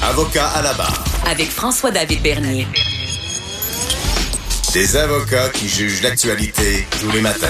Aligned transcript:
Avocat 0.00 0.48
à 0.48 0.62
la 0.62 0.72
barre. 0.72 1.04
Avec 1.26 1.50
François-David 1.50 2.22
Bernier. 2.22 2.66
Des 4.72 4.96
avocats 4.96 5.50
qui 5.50 5.68
jugent 5.68 6.02
l'actualité 6.02 6.86
tous 6.98 7.10
les 7.10 7.20
matins. 7.20 7.46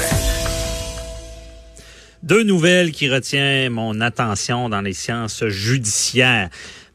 Deux 2.25 2.43
nouvelles 2.43 2.91
qui 2.91 3.09
retiennent 3.09 3.73
mon 3.73 4.01
attention 4.01 4.69
dans 4.69 4.81
les 4.81 4.93
sciences 4.93 5.47
judiciaires. 5.47 6.49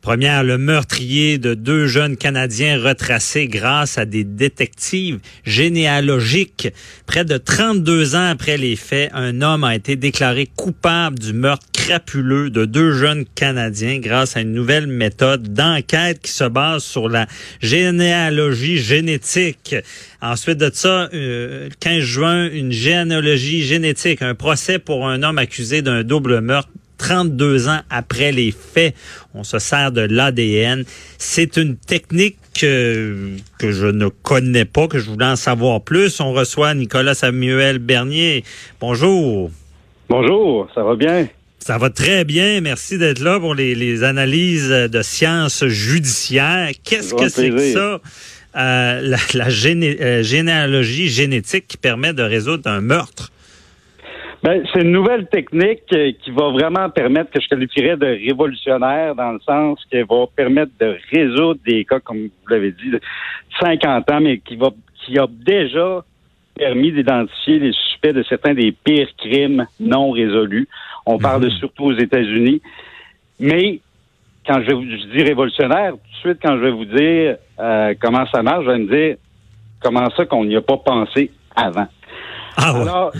Première, 0.07 0.45
le 0.45 0.57
meurtrier 0.57 1.37
de 1.37 1.53
deux 1.53 1.85
jeunes 1.85 2.15
Canadiens 2.15 2.81
retracés 2.81 3.49
grâce 3.49 3.97
à 3.97 4.05
des 4.05 4.23
détectives 4.23 5.19
généalogiques. 5.43 6.69
Près 7.05 7.25
de 7.25 7.35
32 7.35 8.15
ans 8.15 8.29
après 8.29 8.55
les 8.55 8.77
faits, 8.77 9.11
un 9.13 9.41
homme 9.41 9.65
a 9.65 9.75
été 9.75 9.97
déclaré 9.97 10.47
coupable 10.55 11.19
du 11.19 11.33
meurtre 11.33 11.67
crapuleux 11.73 12.49
de 12.49 12.63
deux 12.63 12.93
jeunes 12.93 13.25
Canadiens 13.35 13.99
grâce 13.99 14.37
à 14.37 14.39
une 14.39 14.53
nouvelle 14.53 14.87
méthode 14.87 15.51
d'enquête 15.51 16.21
qui 16.21 16.31
se 16.31 16.45
base 16.45 16.85
sur 16.85 17.09
la 17.09 17.27
généalogie 17.59 18.77
génétique. 18.77 19.75
Ensuite 20.21 20.57
de 20.57 20.71
ça, 20.73 21.09
euh, 21.13 21.65
le 21.65 21.75
15 21.81 21.99
juin, 21.99 22.49
une 22.49 22.71
généalogie 22.71 23.61
génétique, 23.61 24.21
un 24.21 24.35
procès 24.35 24.79
pour 24.79 25.05
un 25.05 25.21
homme 25.21 25.37
accusé 25.37 25.81
d'un 25.81 26.05
double 26.05 26.39
meurtre 26.39 26.69
32 26.97 27.67
ans 27.67 27.79
après 27.89 28.31
les 28.31 28.51
faits. 28.51 28.95
On 29.33 29.43
se 29.43 29.59
sert 29.59 29.91
de 29.91 30.01
l'ADN. 30.01 30.83
C'est 31.17 31.57
une 31.57 31.77
technique 31.77 32.37
que, 32.59 33.29
que 33.59 33.71
je 33.71 33.87
ne 33.87 34.07
connais 34.07 34.65
pas, 34.65 34.87
que 34.87 34.99
je 34.99 35.09
voulais 35.09 35.25
en 35.25 35.35
savoir 35.35 35.81
plus. 35.81 36.19
On 36.19 36.33
reçoit 36.33 36.73
Nicolas 36.73 37.13
Samuel 37.13 37.79
Bernier. 37.79 38.43
Bonjour. 38.79 39.51
Bonjour, 40.09 40.67
ça 40.73 40.83
va 40.83 40.95
bien? 40.95 41.27
Ça 41.59 41.77
va 41.77 41.89
très 41.89 42.23
bien. 42.23 42.61
Merci 42.61 42.97
d'être 42.97 43.19
là 43.19 43.39
pour 43.39 43.53
les, 43.53 43.75
les, 43.75 44.03
analyses 44.03 44.69
de 44.69 45.01
sciences 45.01 45.65
judiciaires. 45.65 46.69
Qu'est-ce 46.83 47.13
que 47.13 47.27
c'est 47.27 47.49
que 47.49 47.73
ça? 47.73 47.99
Euh, 48.55 49.01
la, 49.01 49.17
la 49.33 49.49
géné 49.49 50.01
euh, 50.01 50.23
généalogie 50.23 51.09
génétique 51.09 51.67
qui 51.67 51.77
permet 51.77 52.13
de 52.13 52.23
résoudre 52.23 52.69
un 52.69 52.81
meurtre. 52.81 53.31
Ben, 54.47 54.63
c'est 54.71 54.81
une 54.81 54.93
nouvelle 54.93 55.27
technique 55.27 55.83
euh, 55.91 56.13
qui 56.23 56.31
va 56.31 56.51
vraiment 56.51 56.89
permettre, 56.89 57.31
que 57.31 57.41
je 57.41 57.49
qualifierais 57.49 57.97
de 57.97 58.05
révolutionnaire, 58.05 59.13
dans 59.13 59.33
le 59.33 59.41
sens 59.41 59.77
qu'elle 59.91 60.05
va 60.09 60.23
permettre 60.33 60.71
de 60.79 60.95
résoudre 61.11 61.59
des 61.67 61.83
cas, 61.83 61.99
comme 61.99 62.27
vous 62.27 62.47
l'avez 62.49 62.71
dit, 62.71 62.89
de 62.89 63.01
50 63.59 64.09
ans, 64.09 64.21
mais 64.21 64.37
qui 64.37 64.55
va 64.55 64.69
qui 65.03 65.19
a 65.19 65.27
déjà 65.29 66.01
permis 66.55 66.93
d'identifier 66.93 67.59
les 67.59 67.73
suspects 67.73 68.13
de 68.13 68.23
certains 68.23 68.53
des 68.53 68.71
pires 68.71 69.09
crimes 69.17 69.67
non 69.81 70.11
résolus. 70.11 70.69
On 71.05 71.17
parle 71.17 71.43
mhm. 71.43 71.51
surtout 71.51 71.87
aux 71.87 71.97
États-Unis. 71.97 72.61
Mais 73.41 73.81
quand 74.47 74.61
je, 74.61 74.69
je, 74.69 75.13
dis 75.13 75.23
révolutionnaire, 75.23 75.91
tout 75.91 75.97
de 75.97 76.19
suite, 76.19 76.39
quand 76.41 76.55
je 76.55 76.61
vais 76.61 76.71
vous 76.71 76.85
dire 76.85 77.35
euh, 77.59 77.93
comment 77.99 78.25
ça 78.27 78.41
marche, 78.43 78.63
je 78.63 78.71
vais 78.71 78.79
me 78.79 78.87
dire 78.87 79.17
comment 79.81 80.09
ça 80.15 80.25
qu'on 80.25 80.45
n'y 80.45 80.55
a 80.55 80.61
pas 80.61 80.77
pensé 80.77 81.31
avant. 81.53 81.87
Ah 82.55 82.73
ouais. 82.73 82.81
Alors, 82.83 83.11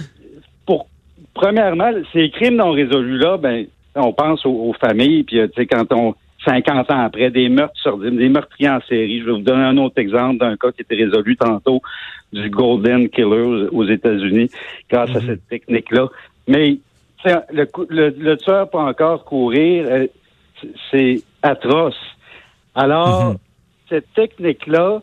premièrement, 1.37 1.91
ces 2.13 2.29
crimes 2.29 2.55
non 2.55 2.71
résolus-là, 2.71 3.37
ben, 3.37 3.65
on 3.95 4.11
pense 4.11 4.45
aux, 4.45 4.73
familles, 4.79 5.23
puis 5.23 5.39
euh, 5.39 5.47
tu 5.47 5.61
sais, 5.61 5.65
quand 5.65 5.91
on 5.93 6.13
50 6.45 6.91
ans 6.91 7.01
après, 7.01 7.29
des 7.29 7.49
meurtres 7.49 7.97
des 7.97 8.29
meurtriers 8.29 8.69
en 8.69 8.79
série. 8.87 9.19
Je 9.19 9.25
vais 9.25 9.31
vous 9.31 9.39
donner 9.39 9.63
un 9.63 9.77
autre 9.77 9.97
exemple 9.97 10.37
d'un 10.37 10.55
cas 10.55 10.71
qui 10.71 10.81
était 10.81 10.95
résolu 10.95 11.35
tantôt 11.35 11.81
du 12.31 12.49
Golden 12.49 13.09
Killer 13.09 13.67
aux, 13.71 13.85
États-Unis 13.85 14.49
grâce 14.89 15.09
à 15.15 15.19
mhm. 15.19 15.25
cette 15.25 15.47
technique-là. 15.47 16.07
Mais 16.47 16.77
le, 17.25 17.67
le, 17.89 18.09
le, 18.17 18.37
tueur 18.37 18.69
peut 18.69 18.77
encore 18.77 19.25
courir, 19.25 19.87
euh, 19.89 20.07
c'est 20.91 21.21
atroce. 21.41 21.99
Alors, 22.75 23.31
mhm. 23.31 23.37
cette 23.89 24.13
technique-là, 24.13 25.01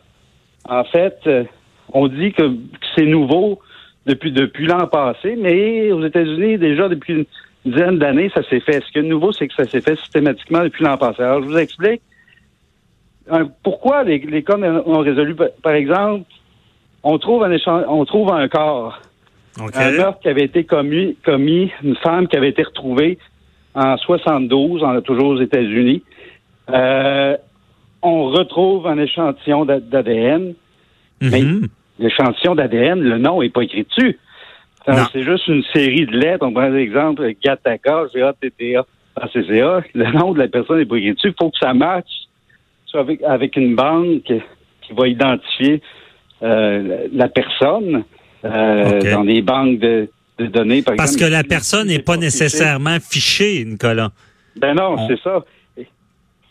en 0.69 0.85
fait, 0.85 1.19
euh, 1.27 1.45
on 1.93 2.09
dit 2.09 2.33
que 2.33 2.57
c'est 2.95 3.07
nouveau 3.07 3.61
depuis, 4.07 4.33
depuis 4.33 4.67
l'an 4.67 4.87
passé, 4.87 5.37
mais 5.37 5.93
aux 5.93 6.05
États-Unis, 6.05 6.59
déjà 6.59 6.89
depuis 6.89 7.15
une 7.15 7.25
dizaine 7.65 7.99
d'années, 7.99 8.31
ça 8.35 8.43
s'est 8.49 8.61
fait. 8.61 8.83
Ce 8.85 8.93
qui 8.93 8.99
est 8.99 9.03
nouveau, 9.03 9.33
c'est 9.33 9.49
que 9.49 9.55
ça 9.55 9.65
s'est 9.65 9.81
fait 9.81 9.97
systématiquement 9.97 10.63
depuis 10.63 10.85
l'an 10.85 10.97
passé. 10.97 11.23
Alors, 11.23 11.43
je 11.43 11.49
vous 11.49 11.59
explique 11.59 12.03
pourquoi 13.63 14.05
les, 14.05 14.19
les 14.19 14.43
cas 14.43 14.59
ont 14.59 14.99
résolu. 14.99 15.35
Par 15.63 15.73
exemple, 15.73 16.25
on 17.03 17.19
trouve 17.19 17.45
un, 17.45 17.57
on 17.89 18.05
trouve 18.05 18.33
un 18.33 18.49
corps. 18.49 19.01
Un 19.75 19.93
meurtre 19.93 20.21
qui 20.21 20.29
avait 20.29 20.45
été 20.45 20.65
commis, 20.65 21.17
commis, 21.25 21.71
une 21.83 21.95
femme 21.97 22.27
qui 22.27 22.37
avait 22.37 22.49
été 22.49 22.65
retrouvée 22.65 23.19
en 23.75 23.97
72, 23.97 24.83
on 24.83 24.89
a 24.89 25.01
toujours 25.01 25.29
aux 25.29 25.41
États-Unis. 25.41 26.03
Euh, 26.71 27.37
on 28.03 28.25
retrouve 28.31 28.87
un 28.87 28.99
échantillon 28.99 29.65
d'ADN, 29.65 30.55
l'échantillon 31.99 32.55
d'ADN, 32.55 33.01
le 33.01 33.19
nom 33.19 33.43
n'est 33.43 33.51
pas 33.51 33.63
écrit 33.63 33.85
dessus. 33.85 34.19
C'est 35.13 35.23
juste 35.23 35.49
une 35.49 35.63
série 35.75 36.07
de 36.07 36.17
lettres. 36.17 36.45
On 36.47 36.53
prend 36.53 36.69
l'exemple 36.69 37.33
GATACA, 37.43 38.09
G-A-T-T-A, 38.15 38.85
A-C-C-A. 39.17 39.83
Le 39.95 40.13
nom 40.13 40.33
de 40.33 40.41
la 40.41 40.49
personne 40.49 40.79
n'est 40.79 40.85
pas 40.85 40.97
écrit 40.97 41.15
dessus. 41.15 41.29
Il 41.29 41.35
faut 41.39 41.51
que 41.51 41.59
ça 41.59 41.73
matche 41.73 42.05
avec, 42.93 43.23
avec 43.23 43.57
une 43.57 43.75
banque 43.75 44.23
qui 44.25 44.93
va 44.93 45.09
identifier 45.09 45.83
euh, 46.43 47.07
la 47.13 47.29
personne 47.29 48.05
euh, 48.45 49.01
dans 49.01 49.25
des 49.25 49.43
banques 49.43 49.79
de, 49.79 50.09
données. 50.39 50.83
Par 50.83 50.97
Parce 50.97 51.17
que 51.17 51.25
la 51.25 51.45
personne 51.45 51.89
n'est 51.89 52.03
pas 52.03 52.17
nécessairement 52.17 52.99
fichée, 53.01 53.65
Nicolas. 53.65 54.11
Ben 54.57 54.75
non, 54.75 55.09
c'est 55.09 55.21
ça. 55.21 55.45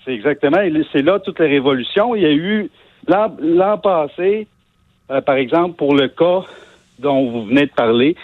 C'est 0.04 0.14
exactement. 0.14 0.58
C'est 0.92 1.02
là 1.02 1.20
toute 1.20 1.40
la 1.40 1.46
révolution. 1.46 2.16
Il 2.16 2.24
y 2.24 2.26
a 2.26 2.32
eu 2.32 2.70
l'an 3.08 3.78
passé, 3.78 4.48
euh, 5.14 5.22
par 5.22 5.36
exemple, 5.36 5.76
pour 5.76 5.96
le 5.96 6.08
cas 6.08 6.42
dont 7.00 7.30
vous 7.30 7.46
venez 7.46 7.66
de 7.66 7.72
parler, 7.72 8.16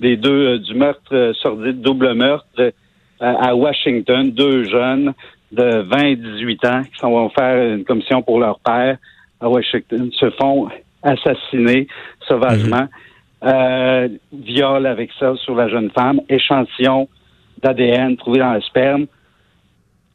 des 0.00 0.16
deux 0.16 0.46
euh, 0.46 0.58
du 0.58 0.74
meurtre 0.74 1.12
euh, 1.12 1.32
sordide, 1.34 1.80
double 1.80 2.14
meurtre 2.14 2.72
à 3.20 3.56
Washington, 3.56 4.30
deux 4.30 4.62
jeunes 4.62 5.12
de 5.50 5.80
20 5.80 5.98
et 6.04 6.16
18 6.16 6.64
ans 6.66 6.82
qui 6.84 7.02
vont 7.02 7.28
faire 7.30 7.74
une 7.74 7.84
commission 7.84 8.22
pour 8.22 8.38
leur 8.38 8.60
père 8.60 8.96
à 9.40 9.48
Washington 9.48 10.08
se 10.12 10.30
font 10.30 10.68
assassiner 11.02 11.88
sauvagement. 12.28 12.86
Mhm. 13.42 14.18
viol 14.32 14.86
avec 14.86 15.10
ça 15.18 15.34
sur 15.36 15.56
la 15.56 15.68
jeune 15.68 15.90
femme, 15.90 16.20
échantillon 16.28 17.08
d'ADN 17.60 18.16
trouvé 18.16 18.38
dans 18.38 18.52
le 18.52 18.60
sperme. 18.60 19.06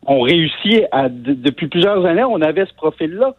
On 0.05 0.21
réussit 0.21 0.83
à, 0.93 1.09
depuis 1.09 1.67
plusieurs 1.67 2.05
années, 2.05 2.23
on 2.23 2.41
avait 2.41 2.65
ce 2.65 2.73
profil-là. 2.73 3.35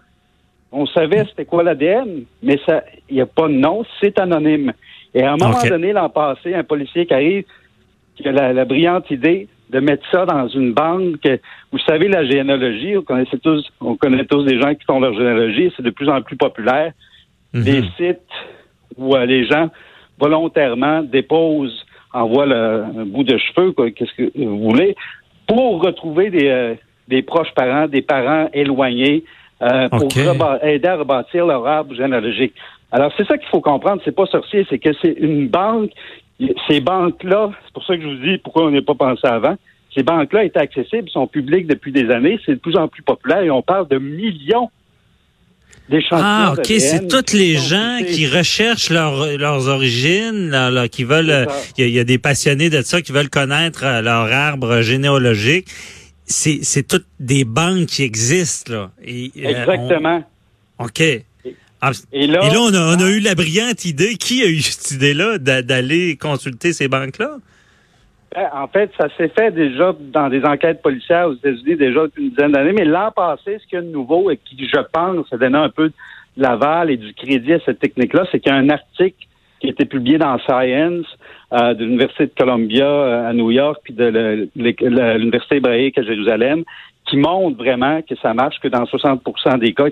On 0.77 0.87
savait 0.87 1.25
c'était 1.29 1.45
quoi 1.45 1.63
l'ADN, 1.63 2.25
mais 2.43 2.59
ça, 2.67 2.83
il 3.09 3.15
n'y 3.15 3.21
a 3.21 3.27
pas 3.27 3.47
de 3.47 3.53
nom, 3.53 3.85
c'est 4.01 4.19
anonyme. 4.19 4.73
Et 5.15 5.23
à 5.23 5.33
un 5.33 5.37
moment 5.37 5.63
donné, 5.63 5.93
l'an 5.93 6.09
passé, 6.09 6.53
un 6.53 6.65
policier 6.65 7.07
qui 7.07 7.15
arrive, 7.15 7.45
qui 8.17 8.27
a 8.27 8.33
la, 8.33 8.65
brillante 8.65 9.09
idée 9.13 9.47
de 9.71 9.79
mettre 9.79 10.05
ça 10.11 10.27
dans 10.27 10.49
une 10.49 10.73
banque. 10.73 11.29
Vous 11.71 11.79
savez, 11.79 12.09
la 12.09 12.25
généalogie, 12.25 12.97
on, 12.97 13.25
tous, 13.41 13.73
on 13.81 13.95
connaît 13.95 14.25
tous 14.25 14.43
des 14.43 14.61
gens 14.61 14.75
qui 14.75 14.85
font 14.85 14.99
leur 14.99 15.15
généalogie, 15.15 15.73
c'est 15.77 15.85
de 15.85 15.91
plus 15.91 16.09
en 16.09 16.21
plus 16.23 16.37
populaire. 16.37 16.93
Mhm. 17.53 17.63
Des 17.63 17.83
sites 17.97 18.19
où 18.97 19.15
euh, 19.15 19.25
les 19.27 19.47
gens 19.47 19.71
volontairement 20.19 21.03
déposent, 21.03 21.87
envoient 22.13 22.47
le, 22.47 22.83
un 22.83 23.07
bout 23.07 23.23
de 23.23 23.39
cheveux, 23.39 23.73
qu'est-ce 23.93 24.15
que 24.15 24.31
vous 24.37 24.59
voulez, 24.59 24.97
pour 25.47 25.81
retrouver 25.81 26.31
des, 26.31 26.49
euh, 26.49 26.75
des 27.07 27.23
proches 27.23 27.53
parents, 27.55 27.87
des 27.87 28.03
parents 28.03 28.49
éloignés, 28.53 29.25
euh, 29.65 29.89
pour 29.89 30.09
aider 30.63 30.89
à 30.89 30.97
rebâtir 30.97 31.47
leur 31.47 31.67
arbre 31.67 31.95
généalogique. 31.95 32.53
Alors, 32.93 33.13
c'est 33.17 33.27
ça 33.27 33.39
qu'il 33.39 33.49
faut 33.49 33.61
comprendre. 33.61 34.03
C'est 34.05 34.15
pas 34.15 34.27
sorcier, 34.27 34.67
c'est 34.69 34.79
que 34.79 34.91
c'est 35.01 35.17
une 35.19 35.49
banque. 35.49 35.91
Ces 36.69 36.81
banques-là, 36.81 37.51
c'est 37.65 37.73
pour 37.73 37.85
ça 37.85 37.97
que 37.97 38.03
je 38.03 38.09
vous 38.09 38.23
dis 38.23 38.39
pourquoi 38.39 38.67
on 38.67 38.71
n'est 38.71 38.83
pas 38.83 38.95
pensé 38.95 39.27
avant. 39.27 39.57
Ces 39.95 40.03
banques-là 40.03 40.45
étaient 40.45 40.59
accessibles, 40.59 41.09
sont 41.09 41.27
publiques 41.27 41.67
depuis 41.67 41.93
des 41.93 42.11
années. 42.11 42.39
C'est 42.45 42.55
de 42.55 42.61
plus 42.61 42.77
en 42.77 42.89
plus 42.89 43.03
populaire 43.03 43.43
et 43.43 43.51
on 43.51 43.63
parle 43.63 43.89
de 43.89 43.99
millions. 43.99 44.71
Ah, 46.13 46.55
OK. 46.57 46.67
C'est 46.79 47.09
toutes 47.09 47.33
les 47.33 47.57
gens 47.57 47.99
qui 48.07 48.27
recherchent 48.27 48.91
leurs 48.91 49.69
origines, 49.69 50.57
qui 50.91 51.05
veulent. 51.05 51.47
Il 51.79 51.89
y, 51.89 51.99
a 51.99 52.05
des 52.05 52.19
passionnés 52.19 52.71
de 52.71 52.83
ça 52.83 53.03
qui 53.03 53.13
veulent 53.13 53.31
connaître 53.31 53.85
euh, 53.85 54.01
leur 54.01 54.33
arbre 54.33 54.81
généalogique 54.81 55.69
c'est, 56.27 56.61
c'est 56.63 56.83
toutes 56.87 57.07
des 57.21 57.45
banques 57.45 57.87
qui 57.87 58.03
existent, 58.03 58.73
là. 58.73 58.91
Et, 59.05 59.31
euh, 59.39 59.49
Exactement. 59.49 60.25
on- 60.79 60.85
OK. 60.87 61.03
Ah, 61.81 61.91
Et 62.13 62.27
là, 62.27 62.41
Et 62.47 62.51
là, 62.51 62.61
on 62.61 62.73
a, 62.75 62.97
on 62.97 63.01
a 63.01 63.11
eu 63.11 63.21
la 63.21 63.35
brillante 63.35 63.85
idée. 63.85 64.15
Qui 64.17 64.43
a 64.43 64.47
eu 64.47 64.61
cette 64.61 64.93
idée-là 64.93 65.37
d'a- 65.39 65.63
d'aller 65.63 66.17
consulter 66.17 66.73
ces 66.73 66.89
banques-là? 66.89 67.37
Ben, 68.35 68.49
En 68.55 68.67
fait, 68.69 68.91
ça 68.99 69.09
s'est 69.17 69.29
fait 69.29 69.51
déjà 69.53 69.95
dans 70.01 70.29
des 70.31 70.43
enquêtes 70.45 70.81
policières 70.83 71.29
aux 71.29 71.35
États-Unis 71.35 71.77
déjà 71.77 72.03
depuis 72.05 72.25
une 72.25 72.31
dizaine 72.31 72.53
d'années. 72.53 72.73
Mais 72.73 72.85
l'an 72.87 73.13
passé, 73.15 73.59
ce 73.63 73.67
qu'il 73.69 73.77
y 73.77 73.79
a 73.79 73.83
de 73.83 73.91
nouveau 73.91 74.31
et 74.31 74.39
qui, 74.39 74.57
je 74.67 74.81
pense, 74.93 75.27
a 75.33 75.37
donné 75.37 75.59
un 75.59 75.69
peu 75.69 75.89
de 75.91 75.95
l'aval 76.43 76.91
et 76.91 76.97
du 76.97 77.13
crédit 77.15 77.53
à 77.53 77.61
cette 77.67 77.79
technique-là, 77.81 78.27
c'est 78.33 78.41
qu'il 78.41 78.51
y 78.51 78.55
a 78.55 78.59
un 78.59 78.71
article 78.71 79.27
qui 79.65 79.71
a 79.71 79.73
été 79.73 79.87
publié 79.87 80.19
dans 80.19 80.39
Science 80.41 81.07
euh, 81.53 81.73
de 81.73 81.85
l'Université 81.85 82.27
de 82.27 82.33
Columbia 82.37 82.87
euh, 82.87 83.31
à 83.31 83.33
New 83.33 83.51
York 83.51 83.81
puis 83.83 83.95
de 83.95 84.49
l'Université 84.55 85.57
hébraïque 85.57 85.97
à 85.97 86.03
Jérusalem 86.03 86.65
qui 87.07 87.17
montre 87.17 87.57
vraiment 87.57 88.03
que 88.03 88.15
ça 88.17 88.35
marche, 88.35 88.59
que 88.61 88.69
dans 88.69 88.85
60% 88.85 89.59
des 89.59 89.73
cas, 89.73 89.87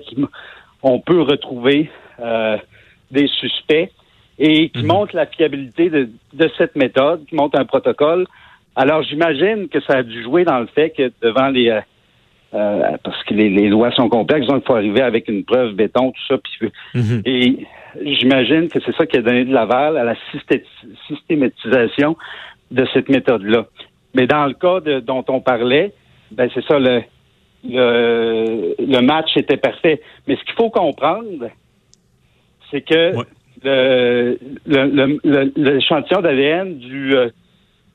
on 0.81 0.99
peut 0.99 1.21
retrouver 1.21 1.89
euh, 2.19 2.57
des 3.11 3.27
suspects 3.27 3.91
et 4.39 4.69
qui 4.69 4.83
montre 4.83 5.15
la 5.15 5.27
fiabilité 5.27 5.89
de, 5.89 6.09
de 6.33 6.49
cette 6.57 6.75
méthode, 6.75 7.25
qui 7.25 7.35
montre 7.35 7.59
un 7.59 7.65
protocole. 7.65 8.25
Alors, 8.75 9.03
j'imagine 9.03 9.67
que 9.69 9.79
ça 9.81 9.97
a 9.97 10.03
dû 10.03 10.23
jouer 10.23 10.43
dans 10.43 10.59
le 10.59 10.65
fait 10.67 10.89
que 10.89 11.11
devant 11.21 11.49
les... 11.49 11.79
euh, 12.53 12.97
parce 13.03 13.23
que 13.23 13.33
les, 13.33 13.49
les 13.49 13.67
lois 13.69 13.91
sont 13.91 14.09
complexes, 14.09 14.47
donc 14.47 14.63
il 14.63 14.67
faut 14.67 14.75
arriver 14.75 15.01
avec 15.01 15.27
une 15.27 15.43
preuve 15.43 15.73
béton, 15.73 16.11
tout 16.11 16.25
ça. 16.27 16.37
Puis, 16.37 16.69
Mhm. 16.93 17.21
et 17.25 17.65
j'imagine 18.01 18.67
que 18.69 18.79
c'est 18.85 18.95
ça 18.95 19.05
qui 19.05 19.17
a 19.17 19.21
donné 19.21 19.45
de 19.45 19.53
l'aval 19.53 19.97
à 19.97 20.03
la 20.03 20.15
systé- 20.31 20.63
systématisation 21.07 22.15
de 22.71 22.85
cette 22.93 23.09
méthode-là. 23.09 23.65
Mais 24.15 24.27
dans 24.27 24.45
le 24.45 24.53
cas 24.53 24.79
de- 24.79 24.99
dont 24.99 25.23
on 25.29 25.39
parlait, 25.41 25.93
ben 26.31 26.49
c'est 26.53 26.63
ça, 26.65 26.77
le, 26.79 27.01
le, 27.67 28.75
le 28.79 29.01
match 29.01 29.35
était 29.37 29.57
parfait. 29.57 30.01
Mais 30.27 30.35
ce 30.35 30.43
qu'il 30.43 30.53
faut 30.55 30.69
comprendre, 30.69 31.49
c'est 32.69 32.81
que 32.81 33.15
Ouais. 33.15 33.25
le, 33.63 34.37
le, 34.65 34.85
le- 34.87 35.19
le- 35.23 35.51
l'échantillon 35.55 36.21
d'ADN 36.21 36.77
du, 36.77 37.15
euh, 37.15 37.29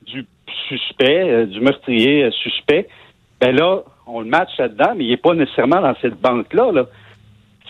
du 0.06 0.24
suspect, 0.68 1.22
euh, 1.30 1.46
du 1.46 1.60
meurtrier 1.60 2.24
euh, 2.24 2.30
suspect, 2.30 2.88
ben 3.40 3.54
là, 3.54 3.82
on 4.08 4.20
le 4.20 4.26
match 4.26 4.50
là-dedans, 4.58 4.94
mais 4.96 5.04
il 5.04 5.10
n'est 5.10 5.16
pas 5.16 5.34
nécessairement 5.34 5.80
dans 5.80 5.94
cette 6.00 6.20
banque-là. 6.20 6.72
Là. 6.72 6.86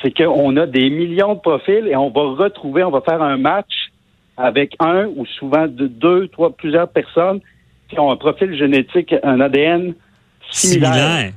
C'est 0.03 0.17
qu'on 0.17 0.57
a 0.57 0.67
des 0.67 0.89
millions 0.91 1.35
de 1.35 1.41
profils 1.41 1.87
et 1.87 1.97
on 1.97 2.11
va 2.11 2.21
retrouver, 2.45 2.85
on 2.85 2.91
va 2.91 3.01
faire 3.01 3.21
un 3.21 3.37
match 3.37 3.91
avec 4.37 4.77
un 4.79 5.07
ou 5.17 5.27
souvent 5.27 5.67
de 5.67 5.89
deux, 5.89 6.29
trois, 6.29 6.51
plusieurs 6.51 6.89
personnes 6.89 7.41
qui 7.91 7.99
ont 7.99 8.11
un 8.11 8.17
profil 8.17 8.57
génétique, 8.57 9.15
un 9.23 9.41
ADN 9.41 9.95
similaire. 10.51 10.93
Similaire. 10.93 11.33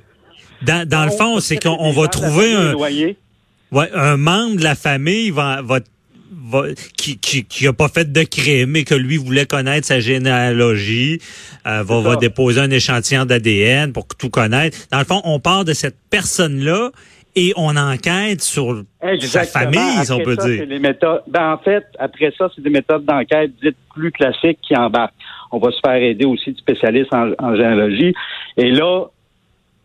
Dans, 0.62 0.88
dans 0.88 1.06
le 1.06 1.12
fond, 1.12 1.39
c'est 1.39 1.57
qu'on 1.57 1.92
va 1.92 2.07
trouver 2.07 2.54
un, 2.54 2.75
ouais, 2.75 3.89
un 3.94 4.18
membre 4.18 4.57
de 4.57 4.63
la 4.63 4.75
famille 4.75 5.31
va, 5.31 5.62
va, 5.63 5.80
va- 6.31 6.74
qui, 6.98 7.18
qui, 7.19 7.44
qui 7.45 7.68
a 7.68 7.74
pas 7.74 7.88
fait 7.89 8.12
de 8.12 8.24
crime, 8.24 8.72
mais 8.72 8.83
que 8.83 8.95
lui 8.95 9.18
voulait 9.18 9.45
connaître 9.45 9.88
sa 9.88 10.00
généalogie, 10.00 11.19
euh, 11.68 11.83
va, 11.83 12.01
va 12.01 12.16
déposer 12.16 12.62
un 12.62 12.72
échantillon 12.72 13.25
d'ADN 13.25 13.94
pour 13.94 14.07
tout 14.07 14.30
connaître. 14.30 14.78
Dans 14.92 15.00
le 15.00 15.06
fond, 15.06 15.22
on 15.24 15.39
part 15.39 15.66
de 15.66 15.74
cette 15.74 15.98
personne-là 16.10 16.92
et 17.36 17.54
on 17.56 17.75
enquête 17.78 18.42
sur 18.42 18.83
sa 19.01 19.13
Exactement. 19.13 19.72
famille, 19.72 20.06
si 20.06 20.12
on 20.12 20.19
peut 20.19 20.36
ça, 20.38 20.48
dire. 20.50 20.66
les 20.66 20.80
méthodes. 20.80 21.22
Ben, 21.28 21.54
en 21.54 21.57
fait, 21.60 21.83
après 21.98 22.33
ça, 22.38 22.50
c'est 22.56 22.62
des 22.62 22.69
méthodes 22.69 23.06
d'enquête 23.06 23.51
dites 23.63 23.78
plus 23.95 24.12
classiques 24.12 24.60
qui 24.68 24.75
embarquent. 24.75 25.13
On 25.51 25.57
va 25.60 25.72
se 25.72 25.80
faire 25.86 25.95
aider 26.01 26.25
aussi 26.25 26.51
de 26.51 26.57
spécialistes 26.57 27.13
en, 27.13 27.31
en 27.39 27.56
généalogie. 27.56 28.13
Et 28.57 28.72
là, 28.72 29.06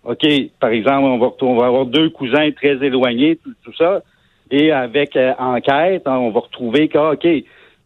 OK, 0.04 0.26
par 0.60 0.70
exemple, 0.70 1.04
on 1.04 1.18
va, 1.18 1.26
retourner- 1.26 1.54
on 1.54 1.60
va 1.60 1.66
avoir 1.66 1.86
deux 1.86 2.10
cousins 2.10 2.50
très 2.52 2.74
éloignés, 2.84 3.36
tout, 3.42 3.52
tout 3.64 3.72
ça. 3.76 4.02
Et 4.50 4.72
avec 4.72 5.16
euh, 5.16 5.32
enquête, 5.38 6.02
hein, 6.06 6.16
on 6.18 6.30
va 6.30 6.40
retrouver 6.40 6.88
que, 6.88 6.98
ah, 6.98 7.12
OK, 7.12 7.26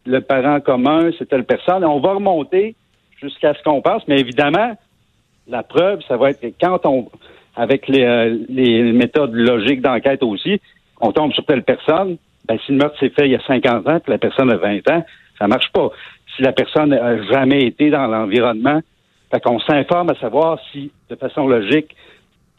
le 0.05 0.21
parent 0.21 0.59
commun, 0.59 1.09
c'est 1.17 1.27
telle 1.27 1.45
personne. 1.45 1.83
On 1.83 1.99
va 1.99 2.13
remonter 2.13 2.75
jusqu'à 3.21 3.53
ce 3.53 3.63
qu'on 3.63 3.81
pense. 3.81 4.07
Mais 4.07 4.19
évidemment, 4.19 4.77
la 5.47 5.63
preuve, 5.63 6.01
ça 6.07 6.17
va 6.17 6.31
être 6.31 6.41
que 6.41 6.47
quand 6.59 6.85
on, 6.85 7.09
avec 7.55 7.87
les, 7.87 8.03
euh, 8.03 8.37
les 8.49 8.91
méthodes 8.93 9.33
logiques 9.33 9.81
d'enquête 9.81 10.23
aussi, 10.23 10.61
on 10.99 11.11
tombe 11.11 11.33
sur 11.33 11.45
telle 11.45 11.63
personne, 11.63 12.17
ben, 12.47 12.57
si 12.65 12.71
le 12.71 12.77
meurtre 12.77 12.97
s'est 12.99 13.09
fait 13.09 13.25
il 13.25 13.31
y 13.31 13.35
a 13.35 13.45
50 13.45 13.87
ans, 13.87 13.99
puis 13.99 14.11
la 14.11 14.17
personne 14.17 14.51
a 14.51 14.57
20 14.57 14.89
ans, 14.89 15.03
ça 15.37 15.47
marche 15.47 15.71
pas. 15.71 15.89
Si 16.35 16.41
la 16.43 16.51
personne 16.51 16.89
n'a 16.89 17.21
jamais 17.23 17.63
été 17.65 17.89
dans 17.89 18.07
l'environnement, 18.07 18.81
fait 19.31 19.39
qu'on 19.41 19.59
s'informe 19.59 20.09
à 20.09 20.15
savoir 20.15 20.59
si, 20.71 20.91
de 21.09 21.15
façon 21.15 21.47
logique, 21.47 21.95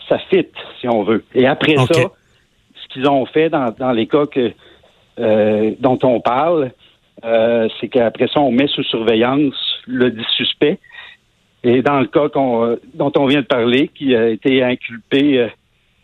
ça 0.09 0.19
fit, 0.31 0.49
si 0.81 0.89
on 0.89 1.03
veut. 1.05 1.25
Et 1.35 1.47
après 1.47 1.77
ça, 1.77 2.11
qu'ils 2.93 3.09
ont 3.09 3.27
fait 3.27 3.49
dans, 3.49 3.73
dans 3.79 3.93
les 3.93 4.07
cas 4.07 4.27
que, 4.27 4.53
euh, 5.19 5.73
dont 5.81 5.99
on 6.03 6.21
parle, 6.21 6.71
euh, 7.25 7.69
c'est 7.81 7.89
qu'après 7.89 8.27
ça, 8.29 8.41
on 8.41 8.51
met 8.51 8.67
sous 8.67 8.83
surveillance 8.85 9.55
le 9.87 10.11
dit 10.11 10.25
suspect. 10.37 10.79
Et 11.65 11.83
dans 11.83 12.01
le 12.01 12.07
cas 12.07 12.29
qu'on, 12.29 12.65
euh, 12.65 12.77
dont 12.95 13.13
on 13.17 13.27
vient 13.27 13.41
de 13.43 13.47
parler, 13.47 13.89
qui 13.89 14.15
a 14.17 14.29
été 14.29 14.63
inculpé, 14.63 15.49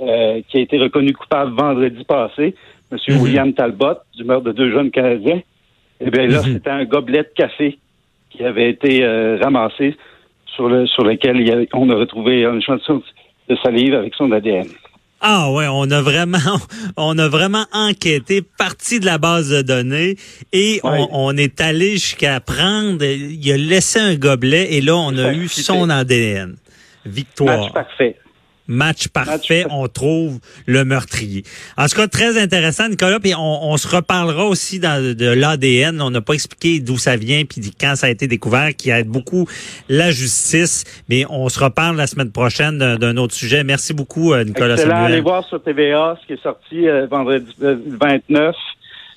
euh, 0.00 0.40
qui 0.48 0.58
a 0.58 0.60
été 0.60 0.78
reconnu 0.78 1.12
coupable 1.12 1.52
vendredi 1.56 2.04
passé, 2.04 2.54
M. 2.92 2.98
Mhm. 3.08 3.20
William 3.22 3.52
Talbot, 3.52 3.98
du 4.16 4.24
meurtre 4.24 4.44
de 4.46 4.52
deux 4.52 4.70
jeunes 4.70 4.90
Canadiens, 4.90 5.40
eh 6.00 6.10
bien 6.10 6.26
là, 6.26 6.38
Mhm. 6.38 6.52
c'était 6.54 6.70
un 6.70 6.84
gobelet 6.84 7.22
de 7.24 7.32
café 7.34 7.78
qui 8.30 8.44
avait 8.44 8.70
été 8.70 9.04
ramassé 9.42 9.96
sur, 10.54 10.68
le, 10.68 10.86
sur 10.86 11.02
lequel 11.04 11.40
il 11.40 11.48
y 11.48 11.50
avait- 11.50 11.68
on 11.72 11.88
a 11.90 11.94
retrouvé 11.96 12.42
une 12.44 12.62
chanson 12.62 13.02
de 13.48 13.56
salive 13.56 13.94
avec 13.94 14.14
son 14.14 14.30
ADN. 14.32 14.66
Ah 15.20 15.50
ouais, 15.50 15.66
on 15.68 15.90
a 15.90 16.00
vraiment, 16.00 16.38
on 16.96 17.18
a 17.18 17.28
vraiment 17.28 17.66
enquêté, 17.72 18.40
parti 18.42 19.00
de 19.00 19.06
la 19.06 19.18
base 19.18 19.50
de 19.50 19.62
données 19.62 20.16
et 20.52 20.80
Ouais. 20.84 20.90
on, 21.10 21.26
on 21.32 21.36
est 21.36 21.60
allé 21.60 21.92
jusqu'à 21.94 22.38
prendre, 22.40 23.04
il 23.04 23.52
a 23.52 23.56
laissé 23.56 23.98
un 23.98 24.14
gobelet 24.14 24.74
et 24.74 24.80
là 24.80 24.94
on 24.96 25.16
a 25.18 25.32
eu 25.32 25.48
son 25.48 25.90
ADN. 25.90 26.56
Victoire. 27.04 27.60
Match 27.62 27.72
parfait. 27.72 28.16
Match 28.68 29.08
parfait, 29.08 29.64
on 29.70 29.88
trouve 29.88 30.38
le 30.66 30.84
meurtrier. 30.84 31.42
En 31.76 31.86
tout 31.86 31.96
cas, 31.96 32.06
très 32.06 32.38
intéressant, 32.40 32.88
Nicolas. 32.88 33.18
Puis 33.18 33.34
on, 33.34 33.70
on 33.70 33.76
se 33.78 33.88
reparlera 33.88 34.44
aussi 34.44 34.78
dans, 34.78 35.02
de 35.16 35.26
l'ADN. 35.26 36.00
On 36.02 36.10
n'a 36.10 36.20
pas 36.20 36.34
expliqué 36.34 36.80
d'où 36.80 36.98
ça 36.98 37.16
vient 37.16 37.44
puis 37.44 37.60
quand 37.80 37.96
ça 37.96 38.08
a 38.08 38.10
été 38.10 38.26
découvert, 38.26 38.76
qui 38.76 38.90
aide 38.90 39.08
beaucoup 39.08 39.46
la 39.88 40.10
justice. 40.10 40.84
Mais 41.08 41.24
on 41.30 41.48
se 41.48 41.58
reparle 41.58 41.96
la 41.96 42.06
semaine 42.06 42.30
prochaine 42.30 42.78
d'un 42.78 43.16
autre 43.16 43.34
sujet. 43.34 43.64
Merci 43.64 43.94
beaucoup, 43.94 44.32
euh, 44.34 44.44
Nicolas 44.44 44.74
Excellent. 44.74 44.90
Samuel. 44.96 45.12
Allez 45.12 45.20
voir 45.22 45.44
sur 45.46 45.62
TVA 45.62 46.18
ce 46.20 46.26
qui 46.26 46.34
est 46.34 46.42
sorti 46.42 46.86
euh, 46.86 47.06
vendredi 47.06 47.50
euh, 47.62 47.76
le 47.86 47.96
29 47.98 48.54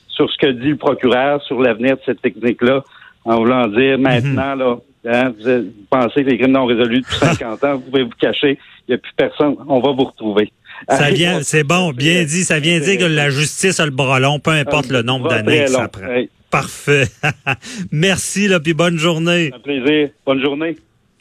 sur 0.07 0.31
ce 0.31 0.37
que 0.37 0.47
dit 0.51 0.69
le 0.69 0.77
procureur 0.77 1.41
sur 1.43 1.61
l'avenir 1.61 1.95
de 1.95 2.01
cette 2.05 2.21
technique-là, 2.21 2.83
en 3.25 3.35
voulant 3.37 3.67
dire 3.67 3.97
Mhm. 3.97 4.01
maintenant, 4.01 4.55
là, 4.55 4.77
hein, 5.05 5.33
vous, 5.37 5.65
pensez 5.89 6.23
que 6.23 6.29
les 6.29 6.37
crimes 6.37 6.51
non 6.51 6.65
résolus 6.65 7.01
depuis 7.01 7.17
50 7.19 7.63
ans, 7.63 7.75
vous 7.75 7.91
pouvez 7.91 8.03
vous 8.03 8.09
cacher, 8.19 8.57
il 8.87 8.91
n'y 8.91 8.95
a 8.95 8.97
plus 8.97 9.13
personne, 9.15 9.55
on 9.67 9.79
va 9.79 9.91
vous 9.91 10.05
retrouver. 10.05 10.51
Ça 10.89 11.05
Allez 11.05 11.15
vient, 11.15 11.43
c'est 11.43 11.63
bon, 11.63 11.91
bien 11.91 12.23
dit. 12.23 12.43
Ça 12.43 12.59
vient 12.59 12.79
dire 12.79 12.97
que 12.97 13.03
la 13.03 13.29
justice 13.29 13.79
a 13.79 13.85
le 13.85 13.91
bras 13.91 14.19
long, 14.19 14.39
peu 14.39 14.49
importe 14.51 14.89
le 14.89 15.03
nombre 15.03 15.29
d'années 15.29 15.65
que 15.65 15.71
ça 15.71 15.87
prend. 15.87 16.07
Hey, 16.07 16.29
Parfait. 16.49 17.07
Merci, 17.91 18.47
là, 18.47 18.59
puis 18.59 18.73
bonne 18.73 18.97
journée. 18.97 19.51
un 19.55 19.59
plaisir. 19.59 20.09
Bonne 20.25 20.41
journée. 20.41 20.75